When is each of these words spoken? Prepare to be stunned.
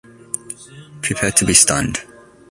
Prepare 1.03 1.29
to 1.33 1.45
be 1.45 1.53
stunned. 1.53 1.99